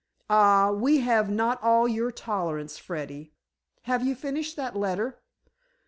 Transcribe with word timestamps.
"Ah, 0.31 0.71
we 0.71 1.01
have 1.01 1.29
not 1.29 1.61
all 1.61 1.87
your 1.87 2.09
tolerance, 2.11 2.75
Freddy. 2.79 3.33
Have 3.83 4.03
you 4.03 4.15
finished 4.15 4.55
that 4.55 4.75
letter?" 4.75 5.21